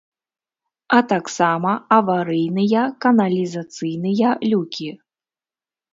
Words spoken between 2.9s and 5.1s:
каналізацыйныя люкі.